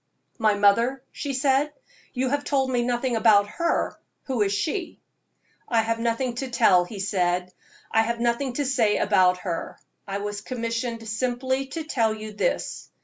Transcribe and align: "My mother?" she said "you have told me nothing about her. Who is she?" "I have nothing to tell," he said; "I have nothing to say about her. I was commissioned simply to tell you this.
"My 0.39 0.55
mother?" 0.55 1.03
she 1.11 1.31
said 1.31 1.71
"you 2.11 2.29
have 2.29 2.43
told 2.43 2.71
me 2.71 2.81
nothing 2.81 3.15
about 3.15 3.47
her. 3.47 3.95
Who 4.23 4.41
is 4.41 4.51
she?" 4.51 4.99
"I 5.69 5.83
have 5.83 5.99
nothing 5.99 6.33
to 6.37 6.49
tell," 6.49 6.85
he 6.85 6.99
said; 6.99 7.53
"I 7.91 8.01
have 8.01 8.19
nothing 8.19 8.53
to 8.53 8.65
say 8.65 8.97
about 8.97 9.37
her. 9.41 9.77
I 10.07 10.17
was 10.17 10.41
commissioned 10.41 11.07
simply 11.07 11.67
to 11.67 11.83
tell 11.83 12.15
you 12.15 12.33
this. 12.33 12.89